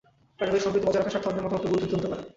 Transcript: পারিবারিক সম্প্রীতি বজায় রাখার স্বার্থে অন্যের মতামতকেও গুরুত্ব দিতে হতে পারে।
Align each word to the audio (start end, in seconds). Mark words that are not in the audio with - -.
পারিবারিক 0.39 0.63
সম্প্রীতি 0.65 0.85
বজায় 0.87 0.99
রাখার 0.99 1.13
স্বার্থে 1.13 1.29
অন্যের 1.29 1.45
মতামতকেও 1.45 1.71
গুরুত্ব 1.71 1.85
দিতে 1.87 1.95
হতে 1.99 2.09
পারে। 2.11 2.23